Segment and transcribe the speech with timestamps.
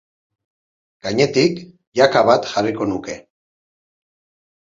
[1.07, 1.59] Gainetik,
[2.01, 3.19] jaka bat jarriko nuke.